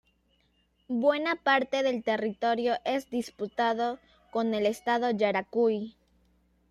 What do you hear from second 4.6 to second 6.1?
Estado Yaracuy.